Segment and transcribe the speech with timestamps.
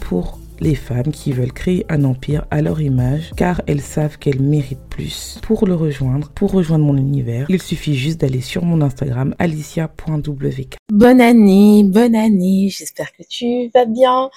[0.00, 4.40] Pour les femmes qui veulent créer un empire à leur image car elles savent qu'elles
[4.40, 5.38] méritent plus.
[5.42, 10.76] Pour le rejoindre, pour rejoindre mon univers, il suffit juste d'aller sur mon Instagram alicia.wk.
[10.92, 14.30] Bonne année, bonne année, j'espère que tu vas bien.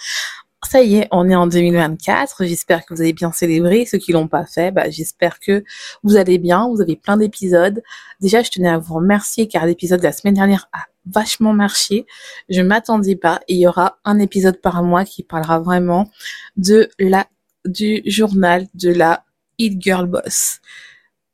[0.67, 2.43] Ça y est, on est en 2024.
[2.45, 3.85] J'espère que vous avez bien célébré.
[3.85, 5.63] Ceux qui l'ont pas fait, bah, j'espère que
[6.03, 6.67] vous allez bien.
[6.67, 7.81] Vous avez plein d'épisodes.
[8.19, 10.79] Déjà, je tenais à vous remercier car l'épisode de la semaine dernière a
[11.11, 12.05] vachement marché.
[12.49, 13.41] Je m'attendais pas.
[13.47, 16.09] Il y aura un épisode par mois qui parlera vraiment
[16.57, 17.27] de la,
[17.65, 19.23] du journal de la
[19.57, 20.59] Hit Girl Boss.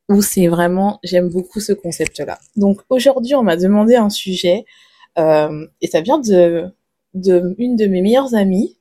[0.10, 2.40] Où c'est vraiment, j'aime beaucoup ce concept-là.
[2.56, 4.66] Donc aujourd'hui, on m'a demandé un sujet,
[5.18, 6.66] euh, et ça vient de,
[7.14, 8.76] de une de mes meilleures amies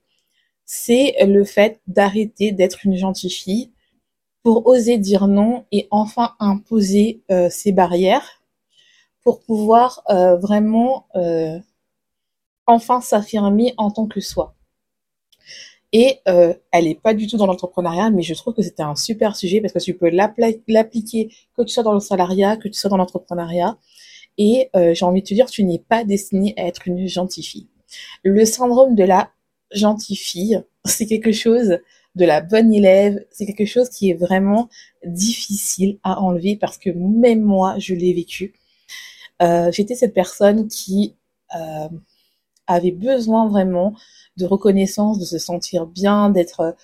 [0.74, 3.70] c'est le fait d'arrêter d'être une gentille fille
[4.42, 8.41] pour oser dire non et enfin imposer euh, ses barrières
[9.24, 11.58] pour pouvoir euh, vraiment euh,
[12.66, 14.54] enfin s'affirmer en tant que soi.
[15.94, 19.36] Et elle n'est pas du tout dans l'entrepreneuriat, mais je trouve que c'était un super
[19.36, 22.88] sujet parce que tu peux l'appliquer que tu sois dans le salariat, que tu sois
[22.88, 23.76] dans l'entrepreneuriat.
[24.38, 27.68] Et j'ai envie de te dire, tu n'es pas destinée à être une gentille fille.
[28.22, 29.32] Le syndrome de la
[29.70, 31.78] gentille fille, c'est quelque chose
[32.14, 34.68] de la bonne élève, c'est quelque chose qui est vraiment
[35.04, 38.54] difficile à enlever parce que même moi, je l'ai vécu.
[39.42, 41.16] Euh, J'étais cette personne qui
[41.54, 41.88] euh,
[42.66, 43.94] avait besoin vraiment
[44.36, 46.76] de reconnaissance, de se sentir bien, d'être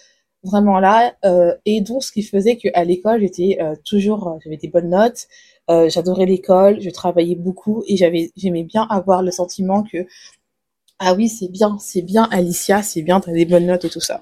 [0.42, 1.14] vraiment là.
[1.24, 5.26] Euh, et donc, ce qui faisait qu'à l'école, j'étais euh, toujours, j'avais des bonnes notes,
[5.70, 10.06] euh, j'adorais l'école, je travaillais beaucoup et j'aimais bien avoir le sentiment que
[11.00, 14.00] ah oui, c'est bien, c'est bien Alicia, c'est bien, t'as des bonnes notes et tout
[14.00, 14.20] ça.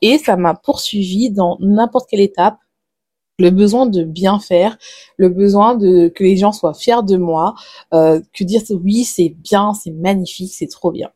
[0.00, 2.58] Et ça m'a poursuivi dans n'importe quelle étape,
[3.38, 4.78] le besoin de bien faire,
[5.16, 7.54] le besoin de que les gens soient fiers de moi,
[7.94, 11.10] euh, que dire oui, c'est bien, c'est magnifique, c'est trop bien.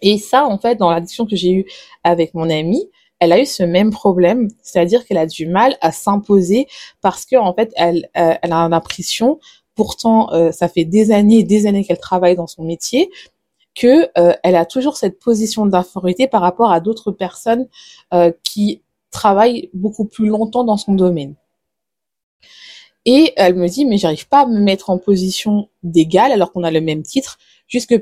[0.00, 1.66] Et ça, en fait, dans la discussion que j'ai eue
[2.04, 2.88] avec mon amie,
[3.18, 6.66] elle a eu ce même problème, c'est-à-dire qu'elle a du mal à s'imposer
[7.00, 9.38] parce que en fait, elle, euh, elle a l'impression,
[9.74, 13.10] pourtant, euh, ça fait des années et des années qu'elle travaille dans son métier,
[13.74, 14.10] que
[14.42, 17.68] elle a toujours cette position d'infériorité par rapport à d'autres personnes
[18.42, 18.82] qui
[19.12, 21.36] travaillent beaucoup plus longtemps dans son domaine.
[23.04, 26.64] Et elle me dit mais j'arrive pas à me mettre en position d'égal alors qu'on
[26.64, 28.00] a le même titre, juste que,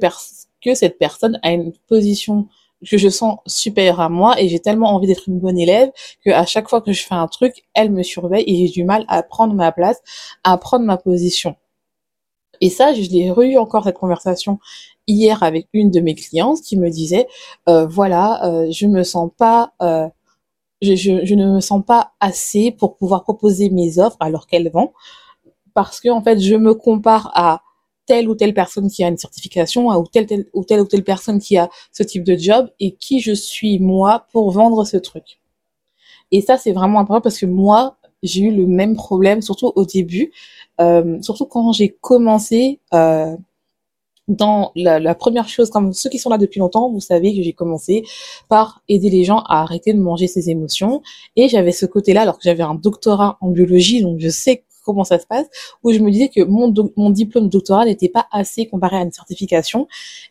[0.63, 2.49] que cette personne a une position
[2.89, 5.91] que je sens supérieure à moi et j'ai tellement envie d'être une bonne élève
[6.25, 8.85] que à chaque fois que je fais un truc, elle me surveille et j'ai du
[8.85, 10.01] mal à prendre ma place,
[10.45, 11.57] à prendre ma position.
[12.61, 14.59] Et ça, je l'ai eu encore cette conversation
[15.07, 17.27] hier avec une de mes clientes qui me disait
[17.69, 20.09] euh, voilà, euh, je me sens pas euh,
[20.83, 24.71] je, je, je, ne me sens pas assez pour pouvoir proposer mes offres alors qu'elle
[24.71, 24.93] vend
[25.75, 27.63] parce que en fait je me compare à
[28.07, 30.87] telle ou telle personne qui a une certification à ou telle, telle ou telle ou
[30.87, 34.85] telle personne qui a ce type de job et qui je suis moi pour vendre
[34.85, 35.41] ce truc.
[36.33, 39.85] Et ça c'est vraiment important parce que moi j'ai eu le même problème surtout au
[39.85, 40.33] début.
[40.81, 43.37] Euh, surtout quand j'ai commencé euh,
[44.31, 47.53] dans la, première chose, comme ceux qui sont là depuis longtemps, vous savez que j'ai
[47.53, 48.05] commencé
[48.49, 51.03] par aider les gens à arrêter de manger ses émotions.
[51.37, 55.05] Et j'avais ce côté-là, alors que j'avais un doctorat en biologie, donc je sais comment
[55.05, 55.47] ça se passe,
[55.83, 59.13] où je me disais que mon, mon diplôme doctoral n'était pas assez comparé à une
[59.13, 59.89] certification.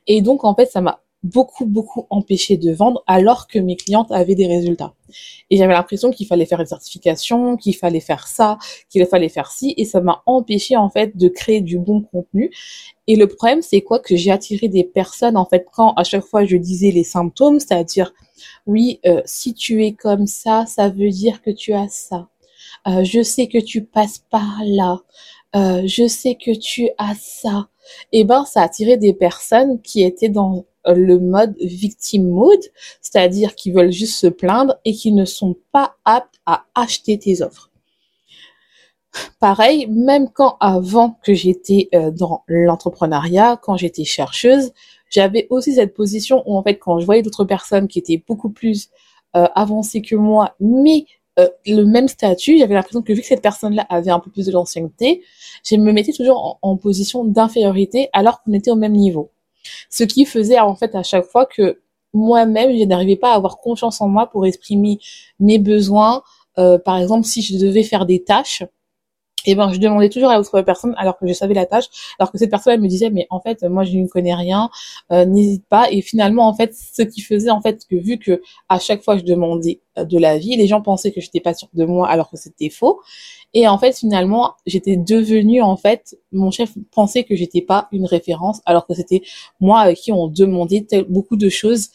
[0.07, 4.11] Et donc, en fait, ça m'a beaucoup, beaucoup empêché de vendre alors que mes clientes
[4.11, 4.93] avaient des résultats.
[5.49, 8.57] Et j'avais l'impression qu'il fallait faire une certification, qu'il fallait faire ça,
[8.89, 12.51] qu'il fallait faire ci, et ça m'a empêché en fait de créer du bon contenu.
[13.07, 13.99] Et le problème, c'est quoi?
[13.99, 17.59] Que j'ai attiré des personnes en fait quand à chaque fois je disais les symptômes,
[17.59, 18.13] c'est-à-dire
[18.65, 22.29] oui, euh, si tu es comme ça, ça veut dire que tu as ça.
[22.87, 24.99] Euh, je sais que tu passes par là.
[25.55, 27.67] Euh, je sais que tu as ça.
[28.11, 32.59] Et eh ben, ça a attiré des personnes qui étaient dans le mode victim mode,
[33.01, 37.41] c'est-à-dire qui veulent juste se plaindre et qui ne sont pas aptes à acheter tes
[37.41, 37.69] offres.
[39.39, 44.71] Pareil, même quand avant que j'étais euh, dans l'entrepreneuriat, quand j'étais chercheuse,
[45.09, 48.51] j'avais aussi cette position où en fait quand je voyais d'autres personnes qui étaient beaucoup
[48.51, 48.89] plus
[49.35, 51.05] euh, avancées que moi, mais
[51.39, 54.45] euh, le même statut, j'avais l'impression que vu que cette personne-là avait un peu plus
[54.45, 55.23] de l'ancienneté,
[55.63, 59.31] je me mettais toujours en, position d'infériorité alors qu'on était au même niveau.
[59.89, 61.79] Ce qui faisait en fait à chaque fois que
[62.13, 64.99] moi-même, je n'arrivais pas à avoir confiance en moi pour exprimer
[65.39, 66.23] mes besoins.
[66.57, 68.63] Euh, par exemple, si je devais faire des tâches,
[69.45, 71.85] et ben je demandais toujours à l'autre personne alors que je savais la tâche
[72.19, 74.69] alors que cette personne me disait mais en fait moi je ne connais rien
[75.11, 75.89] euh, n'hésite pas.
[75.91, 79.17] Et finalement en fait ce qui faisait en fait que vu que à chaque fois
[79.17, 82.07] je demandais euh, de la vie les gens pensaient que j'étais pas sûre de moi
[82.07, 83.01] alors que c'était faux.
[83.53, 88.05] Et en fait finalement j'étais devenue en fait mon chef pensait que j'étais pas une
[88.05, 89.21] référence alors que c'était
[89.59, 91.89] moi avec qui on demandait beaucoup de choses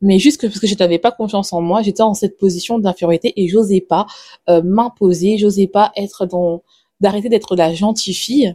[0.00, 2.78] mais juste que parce que je n'avais pas confiance en moi, j'étais en cette position
[2.78, 4.06] d'infériorité et j'osais pas
[4.48, 6.62] euh, m'imposer, j'osais pas être dans
[7.00, 8.54] d'arrêter d'être la gentille fille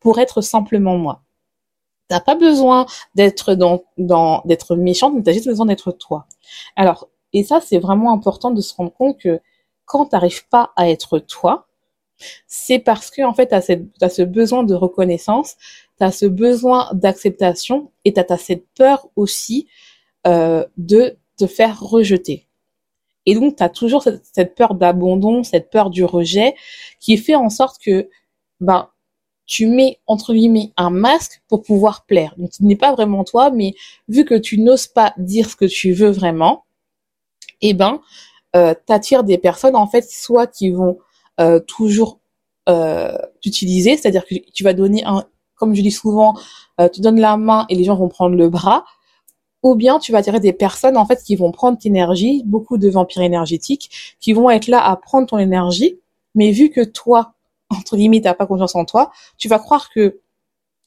[0.00, 1.22] pour être simplement moi.
[2.08, 6.26] T'as pas besoin d'être dans, dans d'être méchante, mais t'as juste besoin d'être toi.
[6.76, 9.40] Alors, et ça, c'est vraiment important de se rendre compte que
[9.86, 11.66] quand t'arrives pas à être toi,
[12.46, 15.56] c'est parce que en fait t'as, cette, as ce besoin de reconnaissance,
[15.98, 19.66] t'as ce besoin d'acceptation et t'as, as cette peur aussi
[20.26, 22.46] euh, de te faire rejeter.
[23.26, 26.54] Et donc, tu as toujours cette, peur d'abandon, cette peur du rejet,
[27.00, 28.08] qui fait en sorte que
[28.60, 28.88] ben,
[29.46, 32.34] tu mets, entre guillemets, un masque pour pouvoir plaire.
[32.36, 33.74] Donc, ce n'est pas vraiment toi, mais
[34.08, 36.64] vu que tu n'oses pas dire ce que tu veux vraiment,
[37.60, 38.00] eh ben,
[38.56, 40.98] euh, t'attires des personnes, en fait, soit qui vont
[41.40, 42.20] euh, toujours
[42.68, 45.24] euh, t'utiliser, c'est-à-dire que tu vas donner un,
[45.56, 46.34] comme je dis souvent,
[46.80, 48.84] euh, tu donnes la main et les gens vont prendre le bras,
[49.62, 52.78] ou bien tu vas attirer des personnes en fait qui vont prendre ton énergie, beaucoup
[52.78, 55.98] de vampires énergétiques, qui vont être là à prendre ton énergie,
[56.34, 57.34] mais vu que toi,
[57.70, 60.18] entre guillemets, t'as pas confiance en toi, tu vas croire que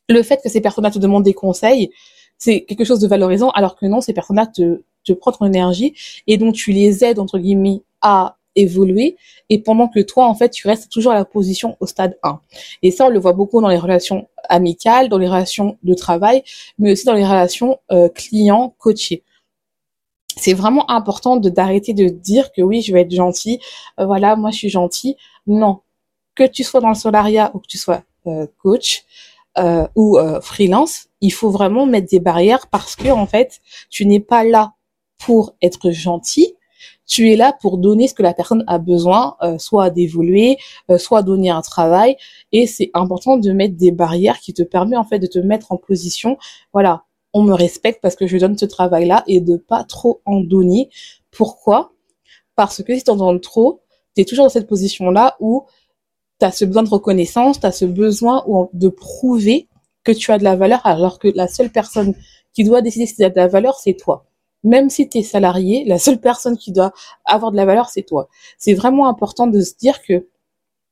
[0.07, 1.91] le fait que ces personnes-là te demandent des conseils,
[2.37, 5.93] c'est quelque chose de valorisant, alors que non, ces personnes-là te, te prennent ton énergie
[6.27, 9.17] et donc tu les aides, entre guillemets, à évoluer
[9.49, 12.39] et pendant que toi, en fait, tu restes toujours à la position au stade 1.
[12.81, 16.43] Et ça, on le voit beaucoup dans les relations amicales, dans les relations de travail,
[16.79, 19.23] mais aussi dans les relations euh, clients-coachés.
[20.37, 23.59] C'est vraiment important de d'arrêter de dire que oui, je vais être gentil,
[23.99, 25.15] euh, voilà, moi je suis gentil.
[25.47, 25.81] Non,
[26.33, 29.05] que tu sois dans le salariat ou que tu sois euh, coach
[29.95, 34.43] ou freelance, il faut vraiment mettre des barrières parce que en fait, tu n'es pas
[34.43, 34.73] là
[35.17, 36.55] pour être gentil,
[37.05, 40.57] tu es là pour donner ce que la personne a besoin, euh, soit d'évoluer,
[40.89, 42.17] euh, soit donner un travail.
[42.51, 45.71] Et c'est important de mettre des barrières qui te permettent en fait de te mettre
[45.71, 46.37] en position.
[46.73, 47.03] Voilà,
[47.33, 50.89] on me respecte parce que je donne ce travail-là et de pas trop en donner.
[51.31, 51.91] Pourquoi?
[52.55, 53.81] Parce que si tu en donnes trop,
[54.15, 55.65] tu es toujours dans cette position-là où
[56.39, 58.43] tu as ce besoin de reconnaissance, tu as ce besoin
[58.73, 59.67] de prouver
[60.03, 62.15] que tu as de la valeur alors que la seule personne
[62.53, 64.25] qui doit décider si tu as de la valeur, c'est toi
[64.65, 66.91] même si tu es salarié, la seule personne qui doit
[67.23, 68.27] avoir de la valeur, c'est toi.
[68.57, 70.27] C'est vraiment important de se dire que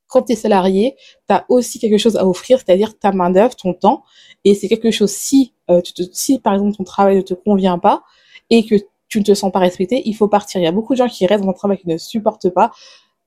[0.08, 0.96] quand tu es salarié,
[1.28, 4.04] tu as aussi quelque chose à offrir, c'est-à-dire ta main-d'œuvre, ton temps.
[4.46, 8.04] Et c'est quelque chose, si, euh, tu par exemple ton travail ne te convient pas
[8.52, 8.76] et que
[9.08, 10.62] tu ne te sens pas respecté, il faut partir.
[10.62, 12.72] Il y a beaucoup de gens qui restent dans un travail qui ne supportent pas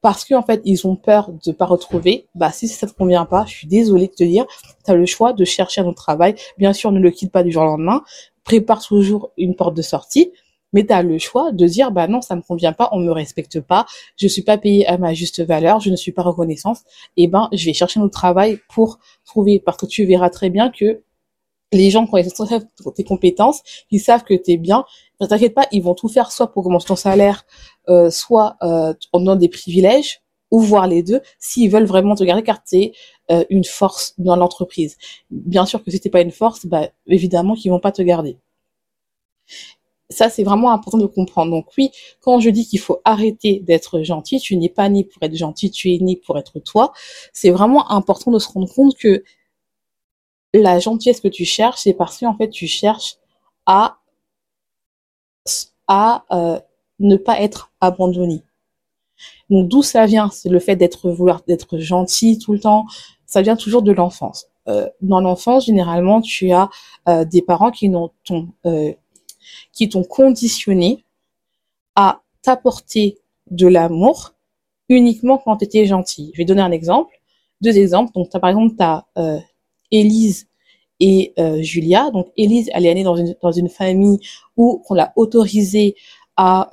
[0.01, 2.27] parce qu'en fait, ils ont peur de pas retrouver.
[2.37, 4.47] Bah, si ça te convient pas, je suis désolée de te dire,
[4.85, 6.37] tu as le choix de chercher un autre travail.
[6.59, 8.05] Bien sûr, ne le quitte pas du jour au lendemain,
[8.47, 10.33] prépare toujours une porte de sortie,
[10.73, 13.11] mais tu as le choix de dire bah non, ça me convient pas, on me
[13.11, 16.81] respecte pas, je suis pas payé à ma juste valeur, je ne suis pas reconnaissance,
[17.17, 19.61] et eh ben je vais chercher un autre travail pour trouver.
[19.61, 21.03] Parce que tu verras très bien que
[21.73, 24.85] les gens ils savent tes compétences, ils savent que tu es bien,
[25.21, 27.45] ne t'inquiète pas, ils vont tout faire soit pour augmenter ton salaire,
[27.89, 32.25] euh, soit euh, en donnant des privilèges ou voir les deux s'ils veulent vraiment te
[32.25, 32.93] garder car tu
[33.31, 34.97] euh, une force dans l'entreprise.
[35.31, 38.39] Bien sûr que si t'es pas une force, bah, évidemment qu'ils vont pas te garder.
[40.09, 41.51] Ça, c'est vraiment important de comprendre.
[41.51, 45.21] Donc oui, quand je dis qu'il faut arrêter d'être gentil, tu n'es pas né pour
[45.23, 46.93] être gentil, tu es né pour être toi.
[47.33, 49.25] C'est vraiment important de se rendre compte que
[50.55, 53.17] la gentillesse que tu cherches, c'est parce qu'en fait, tu cherches
[53.67, 53.99] à
[55.89, 56.61] à euh,
[56.99, 58.43] ne pas être abandonné.
[59.51, 60.31] Donc d'où ça vient?
[60.31, 62.87] C'est le fait d'être vouloir d'être gentil tout le temps.
[63.27, 64.47] Ça vient toujours de l'enfance.
[64.69, 66.69] Euh, dans l'enfance, généralement, tu as
[67.09, 68.93] euh, des parents euh,
[69.73, 71.05] qui t'ont conditionné
[71.95, 73.19] à t'apporter
[73.51, 74.35] de l'amour
[74.89, 76.31] uniquement quand tu étais gentil.
[76.35, 77.21] Je vais donner un exemple,
[77.61, 78.13] deux exemples.
[78.15, 79.07] Donc as, par exemple, tu as
[79.91, 80.49] Élise
[80.99, 82.11] et Julia.
[82.11, 84.19] Donc Élise, elle est née dans une dans une famille
[84.57, 85.95] où on l'a autorisée
[86.37, 86.71] à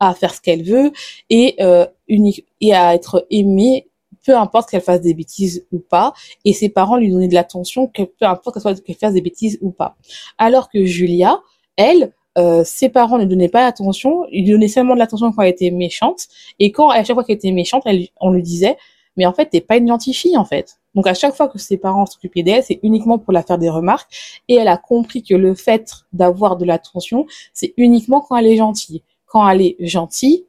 [0.00, 0.92] à faire ce qu'elle veut
[1.30, 3.88] et, euh, unique, et à être aimée
[4.24, 6.12] peu importe qu'elle fasse des bêtises ou pas,
[6.44, 9.70] et ses parents lui donnaient de l'attention, que peu importe qu'elle fasse des bêtises ou
[9.70, 9.96] pas.
[10.36, 11.40] Alors que Julia,
[11.76, 15.42] elle, euh, ses parents ne donnaient pas l'attention, ils lui donnaient seulement de l'attention quand
[15.42, 16.28] elle était méchante,
[16.58, 17.84] et quand à chaque fois qu'elle était méchante,
[18.20, 18.76] on lui disait,
[19.16, 20.78] mais en fait, t'es pas une gentille fille en fait.
[20.94, 23.70] Donc à chaque fois que ses parents s'occupaient d'elle, c'est uniquement pour la faire des
[23.70, 28.46] remarques, et elle a compris que le fait d'avoir de l'attention, c'est uniquement quand elle
[28.46, 29.02] est gentille.
[29.28, 30.44] Quand elle est gentille,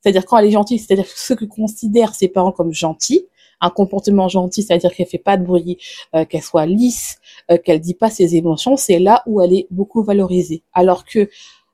[0.00, 3.26] c'est-à-dire quand elle est gentille, c'est-à-dire ce que considèrent ses parents comme gentil,
[3.60, 5.76] un comportement gentil, c'est-à-dire qu'elle fait pas de bruit,
[6.14, 7.18] euh, qu'elle soit lisse,
[7.50, 10.62] euh, qu'elle dit pas ses émotions, c'est là où elle est beaucoup valorisée.
[10.72, 11.28] Alors que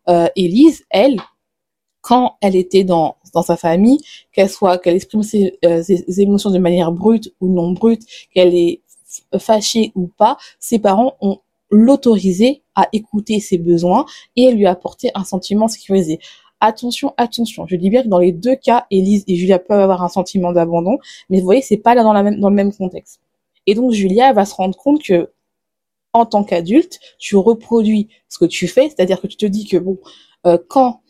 [0.09, 1.21] euh, Élise, elle,
[2.01, 4.01] quand elle était dans dans sa famille,
[4.33, 8.55] qu'elle soit qu'elle exprime ses, euh, ses, émotions de manière brute ou non brute, qu'elle
[8.55, 8.81] est
[9.39, 15.25] fâchée ou pas, ses parents ont l'autorisé à écouter ses besoins et lui apporter un
[15.25, 16.19] sentiment sécurisé.
[16.61, 17.67] Attention, attention.
[17.67, 20.53] Je dis bien que dans les deux cas, Elise et Julia peuvent avoir un sentiment
[20.53, 20.99] d'abandon,
[21.29, 23.21] mais vous voyez, c'est pas là dans, le même contexte.
[23.67, 25.31] Et donc Julia va se rendre compte que
[26.15, 29.77] en tant qu'adulte, tu reproduis ce que tu fais, c'est-à-dire que tu te dis que
[29.77, 29.99] bon,
[30.47, 31.03] euh, quand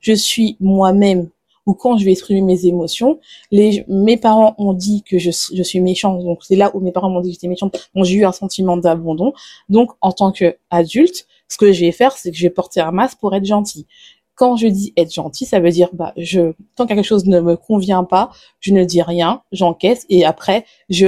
[0.00, 1.28] je suis moi-même
[1.66, 3.20] ou quand je vais exprimer mes émotions,
[3.52, 7.10] mes parents ont dit que je, je suis méchante, donc c'est là où mes parents
[7.10, 9.34] m'ont dit que j'étais méchante, donc j'ai eu un sentiment d'abandon.
[9.68, 12.92] Donc en tant qu'adulte, ce que je vais faire, c'est que je vais porter un
[12.92, 13.86] masque pour être gentil
[14.34, 17.40] quand je dis être gentil, ça veut dire bah je tant que quelque chose ne
[17.40, 21.06] me convient pas, je ne dis rien, j'encaisse et après je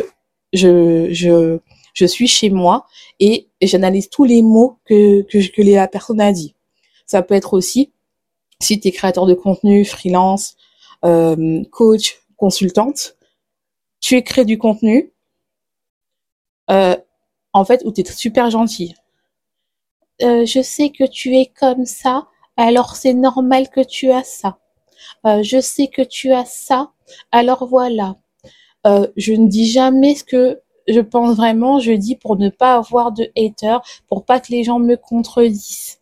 [0.52, 1.58] je je
[1.94, 2.86] je suis chez moi
[3.20, 6.54] et j'analyse tous les mots que que, que la personne a dit.
[7.06, 7.92] Ça peut être aussi
[8.60, 10.56] si tu es créateur de contenu, freelance,
[11.04, 13.16] euh, coach, consultante,
[14.00, 15.12] tu écris du contenu
[16.70, 16.96] euh,
[17.52, 18.94] en fait où tu es super gentil.
[20.22, 24.58] Euh, je sais que tu es comme ça, alors c'est normal que tu as ça.
[25.26, 26.90] Euh, je sais que tu as ça,
[27.32, 28.16] alors voilà.
[28.86, 32.74] Euh, je ne dis jamais ce que je pense vraiment, je dis pour ne pas
[32.76, 35.98] avoir de haters, pour pas que les gens me contredisent.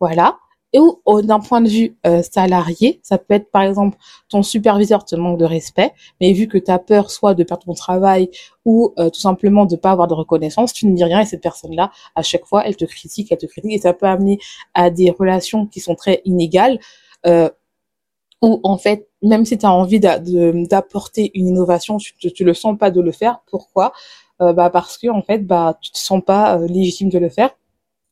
[0.00, 0.38] Voilà
[0.78, 3.98] ou d'un point de vue euh, salarié, ça peut être par exemple
[4.28, 7.64] ton superviseur te manque de respect, mais vu que tu as peur soit de perdre
[7.64, 8.30] ton travail
[8.64, 11.42] ou euh, tout simplement de pas avoir de reconnaissance, tu ne dis rien et cette
[11.42, 14.38] personne-là, à chaque fois, elle te critique, elle te critique et ça peut amener
[14.74, 16.78] à des relations qui sont très inégales.
[17.26, 17.50] Euh,
[18.42, 22.78] où en fait, même si tu as envie d'apporter une innovation, tu, tu, le sens
[22.78, 23.40] pas de le faire.
[23.50, 23.92] Pourquoi?
[24.40, 27.50] Euh, Bah parce que en fait, bah tu te sens pas légitime de le faire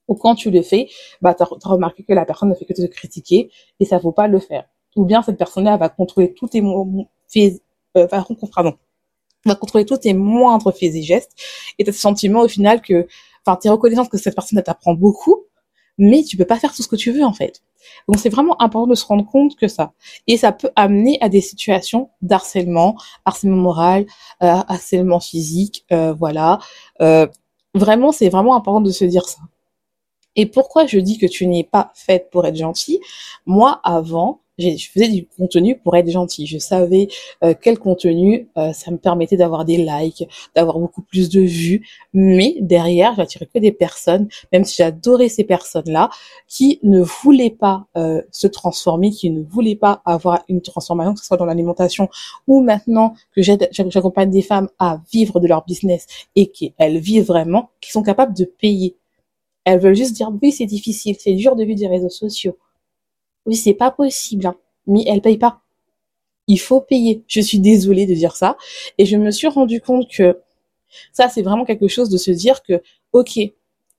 [0.08, 0.88] ou quand tu le fais,
[1.20, 4.12] bah, tu as, remarqué que la personne ne fait que te critiquer et ça vaut
[4.12, 4.64] pas le faire.
[4.96, 8.04] Ou bien cette personne-là va contrôler tous tes euh,
[10.14, 11.32] moindres faits et gestes
[11.78, 13.06] et tu as ce sentiment au final que,
[13.46, 15.44] enfin, tu es reconnaissante que cette personne t'apprend beaucoup,
[15.98, 17.62] mais tu peux pas faire tout ce que tu veux en fait.
[18.06, 19.92] Donc c'est vraiment important de se rendre compte que ça.
[20.26, 24.06] Et ça peut amener à des situations d'harcèlement, harcèlement moral,
[24.42, 26.58] euh, harcèlement physique, euh, voilà.
[27.00, 27.26] Euh,
[27.74, 29.40] vraiment, c'est vraiment important de se dire ça.
[30.36, 33.00] Et pourquoi je dis que tu n'es pas faite pour être gentille?
[33.46, 36.46] Moi, avant, je faisais du contenu pour être gentil.
[36.46, 37.08] Je savais
[37.44, 41.86] euh, quel contenu euh, ça me permettait d'avoir des likes, d'avoir beaucoup plus de vues.
[42.12, 46.10] Mais derrière, j'attirais que des personnes, même si j'adorais ces personnes-là,
[46.48, 51.20] qui ne voulaient pas euh, se transformer, qui ne voulaient pas avoir une transformation, que
[51.20, 52.08] ce soit dans l'alimentation
[52.46, 57.70] ou maintenant que j'accompagne des femmes à vivre de leur business et qu'elles vivent vraiment,
[57.80, 58.96] qui sont capables de payer
[59.68, 62.56] elles veulent juste dire oui, c'est difficile, c'est dur de vivre des réseaux sociaux.
[63.44, 64.56] Oui, c'est pas possible, hein.
[64.86, 65.60] mais elles payent pas.
[66.46, 67.22] Il faut payer.
[67.26, 68.56] Je suis désolée de dire ça.
[68.96, 70.38] Et je me suis rendu compte que
[71.12, 72.82] ça, c'est vraiment quelque chose de se dire que,
[73.12, 73.38] ok,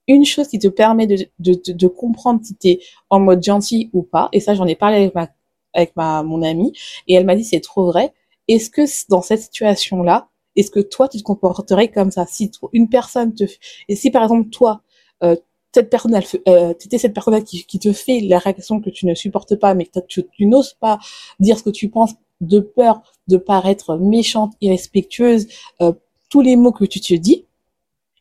[0.07, 2.79] une chose qui te permet de, comprendre si t'es
[3.11, 5.29] en mode gentil ou pas, et ça, j'en ai parlé avec ma,
[5.75, 6.73] avec ma, mon amie,
[7.07, 8.11] et elle m'a dit c'est trop vrai.
[8.47, 12.25] Est-ce que dans cette situation-là, est-ce que toi, tu te comporterais comme ça?
[12.25, 13.43] Si une personne te,
[13.87, 14.81] et si par exemple, toi,
[15.23, 15.35] euh,
[15.73, 19.55] cette personne, euh, cette personne qui, qui, te fait la réaction que tu ne supportes
[19.55, 20.99] pas, mais que tu, n'oses pas
[21.39, 25.47] dire ce que tu penses de peur de paraître méchante, irrespectueuse,
[25.81, 25.93] euh,
[26.29, 27.45] tous les mots que tu te dis,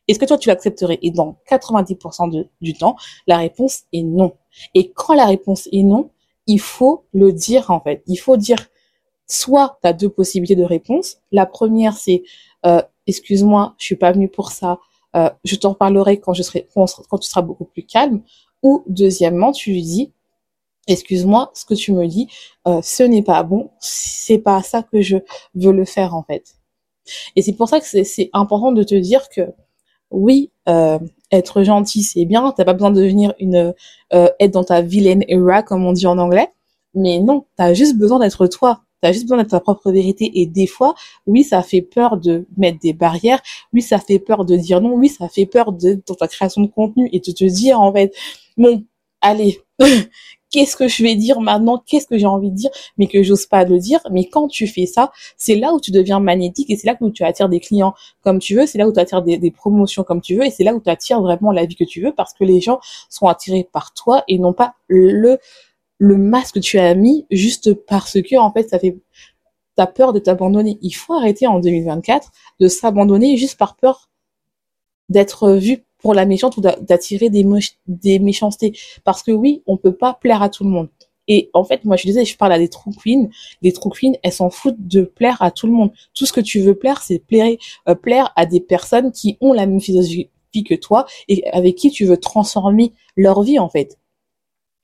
[0.07, 0.99] est-ce que toi tu l'accepterais?
[1.01, 2.95] Et dans 90% du temps,
[3.27, 4.33] la réponse est non.
[4.73, 6.09] Et quand la réponse est non,
[6.47, 8.03] il faut le dire en fait.
[8.07, 8.69] Il faut dire
[9.27, 11.17] soit tu as deux possibilités de réponse.
[11.31, 12.23] La première c'est
[12.65, 14.79] euh, excuse-moi, je suis pas venue pour ça,
[15.15, 16.85] euh, je t'en parlerai quand je serai quand,
[17.19, 18.21] tu seras beaucoup plus calme.
[18.61, 20.11] Ou deuxièmement, tu lui dis,
[20.87, 22.27] excuse-moi, ce que tu me dis,
[22.67, 25.17] euh, ce n'est pas bon, c'est pas ça que je
[25.55, 26.55] veux le faire en fait.
[27.35, 29.41] Et c'est pour ça que c'est important de te dire que
[30.11, 30.99] oui, euh,
[31.31, 33.73] être gentil c'est bien, t'as pas besoin de devenir une
[34.13, 36.51] euh, être dans ta vilaine era comme on dit en anglais,
[36.95, 38.81] mais non, t'as juste besoin d'être toi.
[39.01, 40.31] Tu as juste besoin d'être ta propre vérité.
[40.41, 40.95] Et des fois,
[41.27, 43.41] oui, ça fait peur de mettre des barrières.
[43.73, 44.93] Oui, ça fait peur de dire non.
[44.93, 47.93] Oui, ça fait peur de dans ta création de contenu et de te dire en
[47.93, 48.13] fait,
[48.57, 48.83] bon,
[49.21, 49.59] allez,
[50.51, 53.45] qu'est-ce que je vais dire maintenant, qu'est-ce que j'ai envie de dire, mais que j'ose
[53.45, 53.99] pas le dire.
[54.11, 57.11] Mais quand tu fais ça, c'est là où tu deviens magnétique et c'est là où
[57.11, 60.21] tu attires des clients comme tu veux, c'est là où tu attires des, promotions comme
[60.21, 62.33] tu veux et c'est là où tu attires vraiment la vie que tu veux parce
[62.33, 62.79] que les gens
[63.09, 65.39] sont attirés par toi et non pas le
[65.99, 68.97] le masque que tu as mis juste parce que en fait ça fait
[69.75, 70.77] t'as peur de t'abandonner.
[70.81, 74.09] Il faut arrêter en 2024 de s'abandonner juste par peur
[75.07, 77.45] d'être vu pour la méchante ou d'attirer des,
[77.87, 78.73] des méchancetés.
[79.05, 80.89] Parce que oui, on peut pas plaire à tout le monde.
[81.29, 83.29] Et en fait, moi, je disais, je parle à des true queens.
[83.61, 85.91] Les true queens, elles s'en foutent de plaire à tout le monde.
[86.13, 87.55] Tout ce que tu veux plaire, c'est plaire,
[87.87, 90.29] euh, plaire à des personnes qui ont la même philosophie
[90.67, 93.97] que toi et avec qui tu veux transformer leur vie, en fait.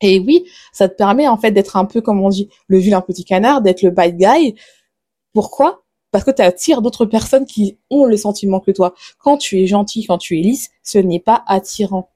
[0.02, 3.02] Et oui, ça te permet, en fait, d'être un peu, comme on dit, le vilain
[3.02, 4.56] petit canard, d'être le bad guy.
[5.34, 5.84] Pourquoi?
[6.12, 8.94] Parce que tu attires d'autres personnes qui ont le sentiment que toi.
[9.20, 12.10] Quand tu es gentil, quand tu es lisse, ce n'est pas attirant.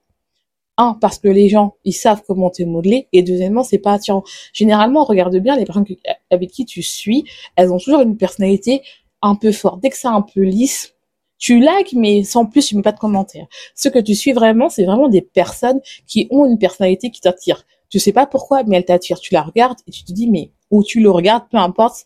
[0.77, 4.23] Un, parce que les gens, ils savent comment te modeler, et deuxièmement, c'est pas attirant.
[4.53, 5.85] Généralement, regarde bien les personnes
[6.31, 7.25] avec qui tu suis,
[7.57, 8.81] elles ont toujours une personnalité
[9.21, 9.81] un peu forte.
[9.81, 10.95] Dès que c'est un peu lisse,
[11.39, 13.47] tu likes, mais sans plus, tu mets pas de commentaires.
[13.73, 17.65] Ce que tu suis vraiment, c'est vraiment des personnes qui ont une personnalité qui t'attire.
[17.89, 19.19] Tu sais pas pourquoi, mais elle t'attire.
[19.19, 22.05] Tu la regardes et tu te dis, mais, ou tu le regardes, peu importe,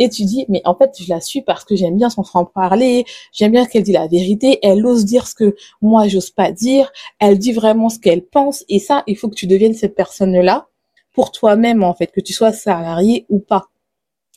[0.00, 2.46] et tu dis mais en fait je la suis parce que j'aime bien son franc
[2.46, 6.52] parler, j'aime bien qu'elle dit la vérité, elle ose dire ce que moi j'ose pas
[6.52, 9.94] dire, elle dit vraiment ce qu'elle pense et ça il faut que tu deviennes cette
[9.94, 10.68] personne là
[11.12, 13.66] pour toi-même en fait que tu sois salarié ou pas.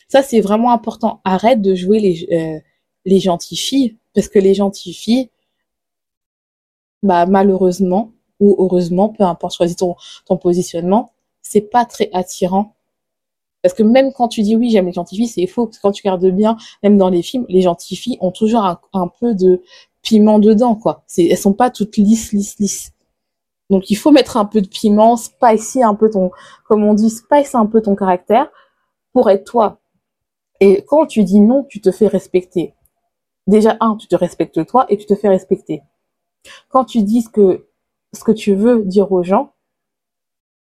[0.09, 1.21] Ça c'est vraiment important.
[1.23, 2.59] Arrête de jouer les euh,
[3.05, 5.29] les gentilles filles parce que les gentilles filles
[7.01, 12.75] bah malheureusement ou heureusement peu importe choisis ton positionnement, c'est pas très attirant
[13.63, 15.65] parce que même quand tu dis oui, j'aime les gentilles filles, c'est faux.
[15.65, 18.65] Parce que quand tu regardes bien, même dans les films, les gentilles filles ont toujours
[18.65, 19.61] un, peu de
[20.03, 21.03] piment dedans, quoi.
[21.07, 22.91] C'est, elles sont pas toutes lisses, lisses, lisses.
[23.69, 26.31] Donc il faut mettre un peu de piment, spicy un peu ton,
[26.67, 28.51] comme on dit, spice un peu ton caractère
[29.13, 29.79] pour être toi.
[30.59, 32.73] Et quand tu dis non, tu te fais respecter.
[33.47, 35.83] Déjà, un, tu te respectes toi et tu te fais respecter.
[36.69, 37.67] Quand tu dis ce que,
[38.13, 39.53] ce que tu veux dire aux gens,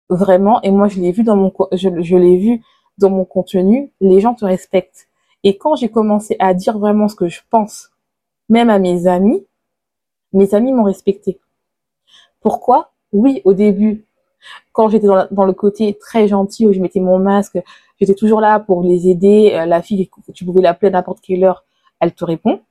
[0.10, 2.64] vraiment, et moi je l'ai vu dans mon, je, l'ai vu
[2.98, 5.08] dans mon contenu, les gens te respectent.
[5.44, 7.92] Et quand j'ai commencé à dire vraiment ce que je pense,
[8.50, 9.46] même à mes amis,
[10.34, 11.40] mes amis m'ont respecté.
[12.42, 12.92] Pourquoi?
[13.12, 14.06] Oui, au début,
[14.72, 17.60] quand j'étais dans, le côté très gentil où je mettais mon masque,
[18.00, 19.52] j'étais toujours là pour les aider.
[19.54, 21.66] Euh, la fille, tu pouvais l'appeler à n'importe quelle heure,
[22.00, 22.62] elle te répond.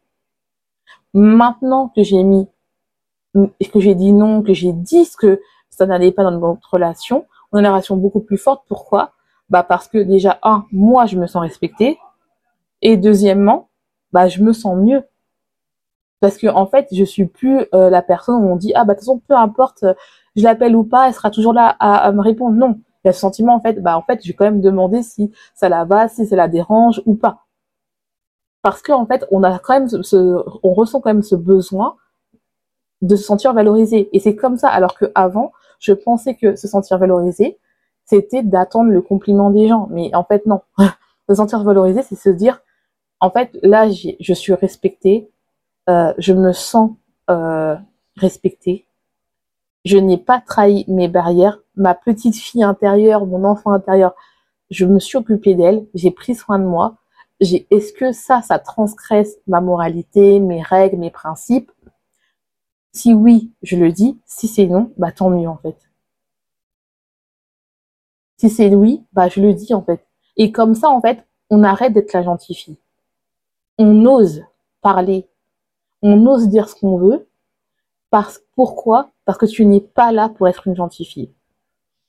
[1.15, 2.47] Maintenant que j'ai mis,
[3.35, 5.41] que j'ai dit non, que j'ai dit ce que
[5.71, 8.65] ça n'allait pas dans notre relation, on a une relation beaucoup plus forte.
[8.69, 9.13] Pourquoi?
[9.49, 11.99] Bah parce que déjà un, moi je me sens respectée.
[12.83, 13.69] Et deuxièmement,
[14.13, 15.03] bah je me sens mieux.
[16.21, 18.95] Parce que en fait je suis plus euh, la personne où on dit ah bah
[18.95, 19.85] de toute façon peu importe
[20.37, 22.57] je l'appelle ou pas elle sera toujours là à, me répondre.
[22.57, 22.81] Non.
[23.05, 25.03] Il y a ce sentiment en fait bah en fait je vais quand même demander
[25.03, 27.47] si ça la va si ça la dérange ou pas
[28.63, 31.97] parce que en fait on a quand même ce, on ressent quand même ce besoin
[33.03, 36.67] de se sentir valorisé et c'est comme ça alors que avant je pensais que se
[36.67, 37.59] sentir valorisé
[38.09, 39.87] c'était d'attendre le compliment des gens.
[39.91, 40.63] Mais en fait, non.
[41.29, 42.63] se sentir valorisé, c'est se dire,
[43.21, 45.31] en fait, là, je suis respectée,
[45.91, 46.93] euh, je me sens
[47.29, 47.77] euh,
[48.17, 48.87] respectée,
[49.85, 54.15] je n'ai pas trahi mes barrières, ma petite fille intérieure, mon enfant intérieur,
[54.71, 56.97] je me suis occupée d'elle, j'ai pris soin de moi.
[57.41, 61.71] Est-ce que ça, ça transgresse ma moralité, mes règles, mes principes?
[62.93, 64.19] Si oui, je le dis.
[64.27, 65.77] Si c'est non, bah tant mieux en fait.
[68.39, 70.05] Si c'est oui, bah je le dis en fait.
[70.37, 72.79] Et comme ça, en fait, on arrête d'être la gentille fille.
[73.79, 74.45] On ose
[74.81, 75.29] parler.
[76.03, 77.29] On ose dire ce qu'on veut.
[78.11, 79.11] Parce, pourquoi?
[79.25, 81.33] Parce que tu n'es pas là pour être une gentille fille.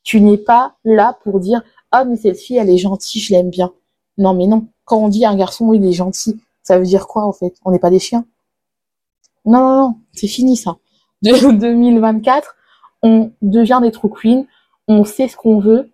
[0.04, 1.62] Tu n'es pas là pour dire
[1.92, 3.74] Ah, mais cette fille, elle est gentille, je l'aime bien.
[4.18, 4.68] Non, mais non.
[4.90, 7.54] Quand on dit un garçon, il est gentil, ça veut dire quoi en fait?
[7.64, 8.26] On n'est pas des chiens?
[9.46, 10.78] Non, non, non, c'est fini ça.
[11.22, 12.56] De 2024,
[13.04, 14.46] on devient des true queens,
[14.88, 15.92] on sait ce qu'on veut,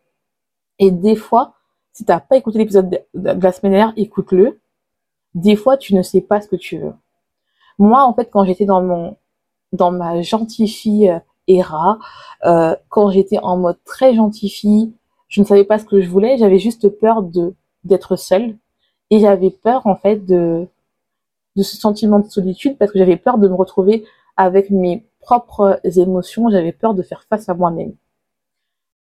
[0.79, 1.55] et des fois,
[1.91, 4.61] si t'as pas écouté l'épisode de, la semaine dernière, écoute-le.
[5.33, 6.93] Des fois, tu ne sais pas ce que tu veux.
[7.77, 9.17] Moi, en fait, quand j'étais dans mon,
[9.73, 11.99] dans ma gentille fille euh, era,
[12.45, 14.93] euh, quand j'étais en mode très gentille fille,
[15.27, 16.37] je ne savais pas ce que je voulais.
[16.37, 18.57] J'avais juste peur de d'être seule
[19.11, 20.67] et j'avais peur en fait de
[21.55, 24.05] de ce sentiment de solitude parce que j'avais peur de me retrouver
[24.37, 26.49] avec mes propres émotions.
[26.49, 27.93] J'avais peur de faire face à moi-même.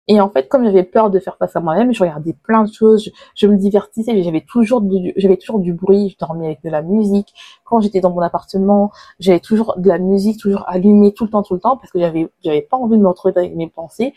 [0.08, 2.72] Et en fait, comme j'avais peur de faire face à moi-même, je regardais plein de
[2.72, 6.70] choses, je, me divertissais, j'avais toujours du, j'avais toujours du bruit, je dormais avec de
[6.70, 7.34] la musique.
[7.64, 11.42] Quand j'étais dans mon appartement, j'avais toujours de la musique, toujours allumée tout le temps,
[11.42, 14.14] tout le temps, parce que j'avais, j'avais pas envie de me retrouver avec mes pensées.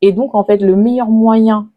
[0.00, 1.70] Et donc, en fait, le meilleur moyen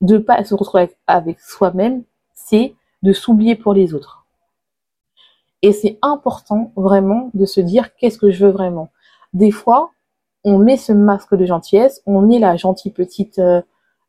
[0.00, 2.02] de pas se retrouver avec soi-même,
[2.44, 4.26] c'est de s'oublier pour les autres.
[5.62, 8.90] Et c'est important vraiment de se dire qu'est-ce que je veux vraiment?
[9.32, 9.92] Des fois,
[10.44, 13.62] on met ce masque de gentillesse, on est la gentille petite euh,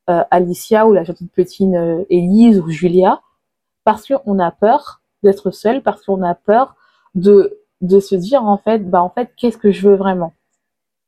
[0.10, 3.22] euh, Alicia ou la gentille petite euh, Élise ou Julia,
[3.84, 6.76] parce qu'on a peur d'être seul, parce qu'on a peur
[7.14, 10.34] de, de se dire en fait, bah en fait, qu'est-ce que je veux vraiment?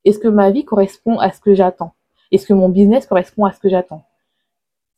[0.05, 1.93] Est-ce que ma vie correspond à ce que j'attends?
[2.31, 4.03] Est-ce que mon business correspond à ce que j'attends?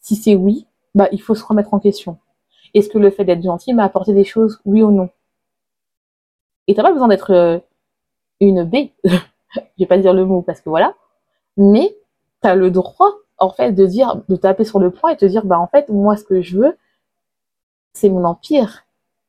[0.02, 2.18] Si c'est oui, bah il faut se remettre en question.
[2.74, 5.10] Est-ce que le fait d'être gentil m'a apporté des choses, oui ou non?
[6.68, 7.62] Et t'as pas besoin d'être
[8.42, 8.90] une B
[9.56, 10.96] je vais pas dire le mot parce que voilà,
[11.56, 11.96] mais
[12.42, 15.26] tu as le droit en fait de dire de taper sur le point et te
[15.26, 16.78] dire bah en fait moi ce que je veux
[17.94, 18.86] c'est mon empire.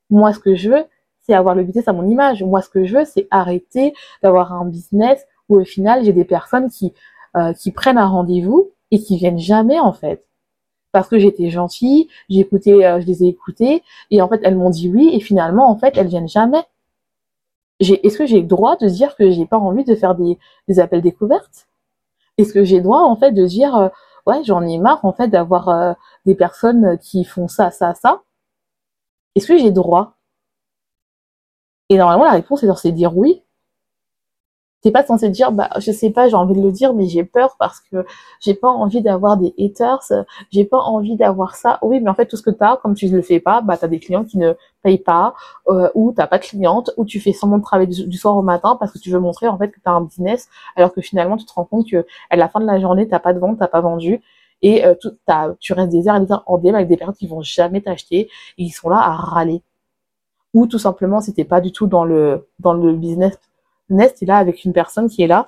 [0.09, 0.85] Moi ce que je veux
[1.21, 2.43] c'est avoir le business à mon image.
[2.43, 6.25] Moi ce que je veux c'est arrêter d'avoir un business où au final j'ai des
[6.25, 6.93] personnes qui
[7.37, 10.25] euh, qui prennent un rendez-vous et qui viennent jamais en fait
[10.91, 14.69] parce que j'étais gentille, écouté, euh, je les ai écoutées, et en fait elles m'ont
[14.69, 16.63] dit oui, et finalement en fait elles viennent jamais.
[17.79, 20.37] Est-ce que j'ai le droit de dire que j'ai pas envie de faire des,
[20.79, 21.67] appels découvertes?
[22.37, 23.89] Est-ce que j'ai le droit en fait de dire euh,
[24.27, 25.93] ouais j'en ai marre en fait d'avoir euh,
[26.25, 28.23] des personnes qui font ça ça ça?
[29.35, 30.15] Est-ce que j'ai le droit?
[31.89, 33.43] Et normalement la réponse est censée dire oui
[34.81, 37.23] t'es pas censé dire bah je sais pas j'ai envie de le dire mais j'ai
[37.23, 38.05] peur parce que
[38.39, 39.99] j'ai pas envie d'avoir des haters
[40.51, 41.79] j'ai pas envie d'avoir ça.
[41.81, 43.77] Oui mais en fait tout ce que t'as comme tu ne le fais pas bah
[43.77, 45.33] t'as des clients qui ne payent pas
[45.67, 48.41] euh, ou t'as pas de cliente ou tu fais semblant de travailler du, soir au
[48.41, 51.37] matin parce que tu veux montrer en fait que t'as un business alors que finalement
[51.37, 53.59] tu te rends compte que à la fin de la journée t'as pas de vente
[53.59, 54.21] t'as pas vendu.
[54.61, 54.93] Et euh,
[55.59, 57.81] tu restes des heures et des heures en DM avec des personnes qui vont jamais
[57.81, 59.61] t'acheter et ils sont là à râler.
[60.53, 63.39] Ou tout simplement si t'es pas du tout dans le dans le business
[63.89, 65.47] Nest est là avec une personne qui est là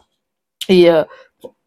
[0.69, 1.03] et euh,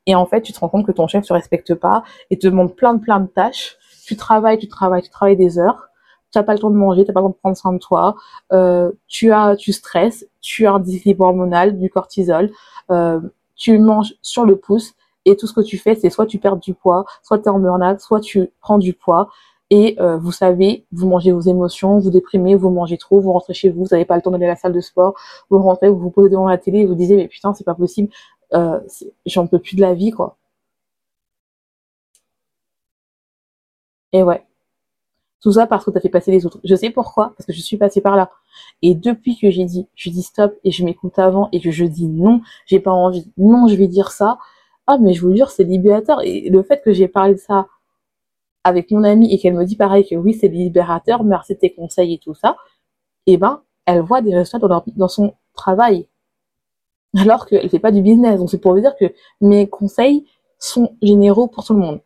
[0.07, 2.47] et en fait tu te rends compte que ton chef te respecte pas et te
[2.47, 3.77] demande plein de plein de tâches.
[4.07, 5.89] Tu travailles, tu travailles, tu travailles des heures.
[6.31, 7.73] Tu n'as pas le temps de manger, tu n'as pas le temps de prendre soin
[7.73, 8.17] de toi.
[8.53, 12.51] Euh, tu as, tu stresses, tu as un déséquilibre hormonal, du cortisol.
[12.91, 13.21] Euh,
[13.57, 16.57] tu manges sur le pouce et tout ce que tu fais, c'est soit tu perds
[16.57, 19.31] du poids, soit tu es en burn soit tu prends du poids
[19.75, 23.55] et euh, vous savez, vous mangez vos émotions, vous déprimez, vous mangez trop, vous rentrez
[23.55, 25.15] chez vous, vous n'avez pas le temps d'aller à la salle de sport,
[25.51, 27.75] vous rentrez, vous vous posez devant la télé et vous disiez mais putain c'est pas
[27.75, 28.09] possible,
[28.55, 28.79] euh,
[29.27, 30.37] j'en peux plus de la vie quoi.
[34.13, 34.45] Et ouais.
[35.43, 36.61] Tout ça parce que tu as fait passer les autres.
[36.65, 38.31] Je sais pourquoi, parce que je suis passée par là.
[38.83, 41.85] Et depuis que j'ai dit, je dis stop et je m'écoute avant et que je
[41.85, 44.39] dis non, j'ai pas envie, non, je vais dire ça.
[44.87, 46.23] Ah, mais je vous jure, c'est libérateur.
[46.23, 47.67] Et le fait que j'ai parlé de ça
[48.65, 51.75] avec mon amie et qu'elle me dit pareil que oui, c'est libérateur, merci de tes
[51.75, 52.57] conseils et tout ça,
[53.27, 54.59] eh ben, elle voit des résultats
[54.97, 56.09] dans, son travail.
[57.17, 58.41] Alors qu'elle fait pas du business.
[58.41, 59.07] Donc c'est pour vous dire que
[59.41, 60.27] mes conseils
[60.59, 62.01] sont généraux pour tout le monde.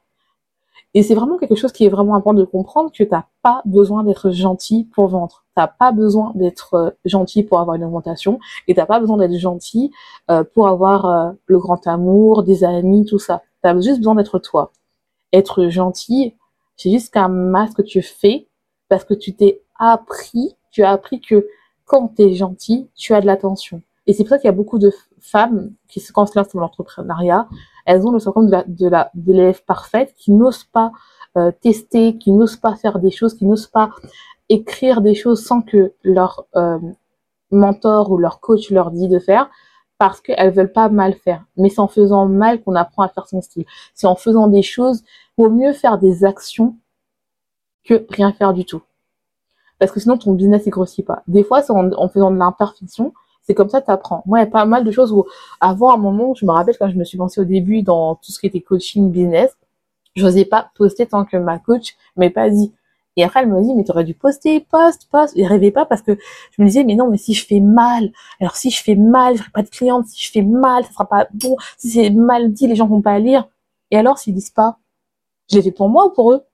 [0.95, 4.05] Et c'est vraiment quelque chose qui est vraiment important de comprendre que t'as pas besoin
[4.05, 5.45] d'être gentil pour vendre.
[5.55, 9.37] T'as pas besoin d'être euh, gentil pour avoir une augmentation et t'as pas besoin d'être
[9.39, 9.93] gentil
[10.31, 13.43] euh, pour avoir euh, le grand amour, des amis, tout ça.
[13.63, 14.73] T'as juste besoin d'être toi.
[15.33, 16.35] Être gentil,
[16.79, 18.49] c'est juste qu'un masque que tu fais
[18.89, 21.47] parce que tu t'es appris, tu as appris que
[21.85, 23.83] quand tu es gentil, tu as de l'attention.
[24.07, 27.49] Et c'est pour ça qu'il y a beaucoup de femmes qui se lancent dans l'entrepreneuriat,
[27.85, 30.93] elles ont le syndrome de la, de l'élève parfaite qui n'ose pas
[31.37, 33.91] euh, tester, qui n'ose pas faire des choses, qui n'ose pas
[34.49, 36.79] écrire des choses sans que leur euh,
[37.51, 39.51] mentor ou leur coach leur dit de faire
[39.99, 41.45] parce qu'elles veulent pas mal faire.
[41.57, 43.67] Mais c'est en faisant mal qu'on apprend à faire son style.
[43.95, 45.03] C'est en faisant des choses
[45.37, 46.77] vaut mieux faire des actions
[47.85, 48.83] que rien faire du tout.
[49.79, 51.23] Parce que sinon, ton business, il grossit pas.
[51.29, 53.13] Des fois, c'est en, faisant de l'imperfection.
[53.43, 54.23] C'est comme ça que tu apprends.
[54.27, 55.25] Moi, il y a pas mal de choses où,
[55.61, 58.33] avant un moment, je me rappelle quand je me suis lancée au début dans tout
[58.33, 59.57] ce qui était coaching business,
[60.17, 62.73] je n'osais pas poster tant que ma coach m'ait pas dit.
[63.19, 65.37] Et après, elle me dit, mais tu aurais dû poster, poste, poste.
[65.37, 66.17] Et rêvais pas parce que
[66.53, 69.35] je me disais, mais non, mais si je fais mal, alors si je fais mal,
[69.35, 70.07] je n'aurai pas de cliente.
[70.07, 71.57] Si je fais mal, ça sera pas bon.
[71.79, 73.49] Si c'est mal dit, les gens vont pas lire.
[73.91, 74.79] Et alors, s'ils disent pas,
[75.51, 76.45] je l'ai fait pour moi ou pour eux?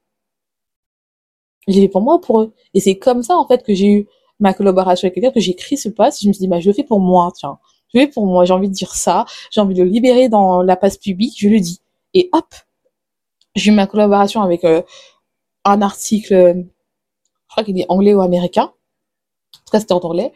[1.68, 2.55] Je l'ai fait pour moi ou pour eux?
[2.72, 4.09] Et c'est comme ça, en fait, que j'ai eu
[4.40, 6.22] ma collaboration avec quelqu'un, que j'ai écrit ce post.
[6.22, 7.59] Je me suis dit, bah, je le fais pour moi, tiens.
[7.92, 8.46] Je le fais pour moi.
[8.46, 9.27] J'ai envie de dire ça.
[9.50, 11.35] J'ai envie de le libérer dans la passe publique.
[11.38, 11.83] Je le dis.
[12.14, 12.55] Et hop,
[13.55, 14.81] j'ai eu ma collaboration avec euh,
[15.64, 16.62] un article, je
[17.48, 18.72] crois qu'il est anglais ou américain.
[19.55, 20.33] En tout cas, anglais.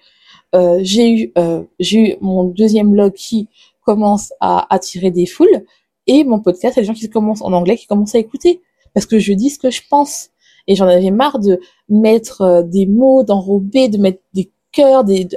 [0.54, 3.48] Euh, j'ai eu, euh, eu mon deuxième blog qui
[3.84, 5.64] commence à attirer des foules
[6.06, 8.62] Et mon podcast, c'est les gens qui commencent en anglais, qui commencent à écouter.
[8.94, 10.30] Parce que je dis ce que je pense.
[10.66, 15.28] Et j'en avais marre de mettre euh, des mots, d'enrober, de mettre des cœurs, des,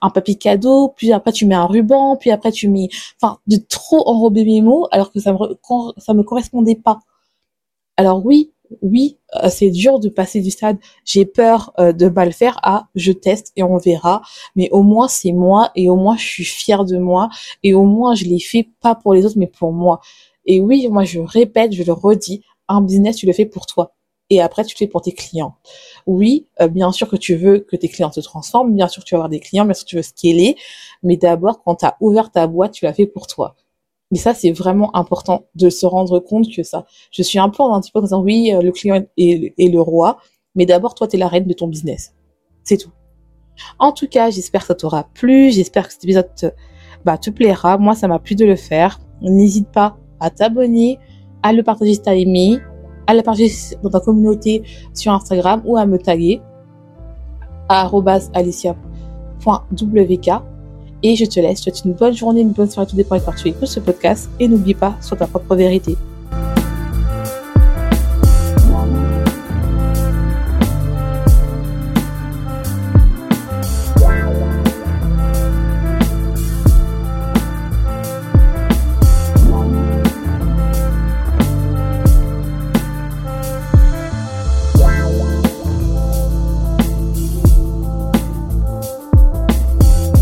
[0.00, 2.88] un, papier cadeau, puis après tu mets un ruban, puis après tu mets,
[3.20, 5.38] enfin, de trop enrober mes mots alors que ça me,
[5.98, 6.98] ça me correspondait pas.
[7.96, 8.52] Alors oui,
[8.82, 10.78] oui, euh, c'est dur de passer du stade.
[11.04, 12.58] J'ai peur euh, de mal faire.
[12.62, 14.22] À je teste et on verra,
[14.56, 17.28] mais au moins c'est moi et au moins je suis fière de moi.
[17.62, 20.00] Et au moins je l'ai fait pas pour les autres mais pour moi.
[20.46, 23.94] Et oui, moi je répète, je le redis, un business tu le fais pour toi.
[24.30, 25.56] Et après tu le fais pour tes clients.
[26.06, 29.08] Oui, euh, bien sûr que tu veux que tes clients se transforment, bien sûr que
[29.08, 30.56] tu veux avoir des clients, bien sûr que tu veux scaler,
[31.02, 33.56] mais d'abord quand tu as ouvert ta boîte, tu l'as fait pour toi.
[34.10, 36.86] Mais ça, c'est vraiment important de se rendre compte que ça.
[37.10, 39.54] Je suis un peu en un petit peu en disant oui, euh, le client est,
[39.58, 40.18] le roi,
[40.54, 42.14] mais d'abord, toi, tu es la reine de ton business.
[42.64, 42.90] C'est tout.
[43.78, 45.50] En tout cas, j'espère que ça t'aura plu.
[45.50, 46.46] J'espère que cet épisode te,
[47.04, 47.76] bah, te plaira.
[47.76, 48.98] Moi, ça m'a plu de le faire.
[49.20, 50.98] N'hésite pas à t'abonner,
[51.42, 52.58] à le partager si t'as aimé,
[53.06, 53.50] à le partager
[53.82, 54.62] dans ta communauté
[54.94, 56.40] sur Instagram ou à me taguer
[57.68, 57.90] à
[58.34, 58.78] alicia.wk
[61.02, 61.62] et je te laisse.
[61.62, 63.80] Je te souhaite une bonne journée, une bonne soirée, tout dépend de quand tu ce
[63.80, 64.30] podcast.
[64.40, 65.96] Et n'oublie pas, sois ta propre vérité.